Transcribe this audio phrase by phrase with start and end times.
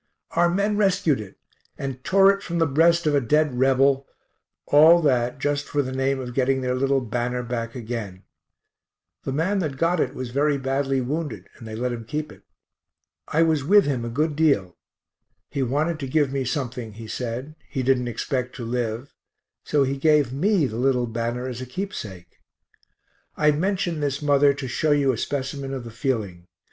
[0.31, 1.37] Our men rescued it,
[1.77, 4.07] and tore it from the breast of a dead Rebel
[4.65, 8.23] all that just for the name of getting their little banner back again.
[9.25, 12.41] The man that got it was very badly wounded, and they let him keep it.
[13.27, 14.75] I was with him a good deal;
[15.51, 19.13] he wanted to give me something, he said, he didn't expect to live,
[19.65, 22.39] so he gave me the little banner as a keepsake.
[23.37, 26.47] I mention this, mother, to show you a specimen of the feeling.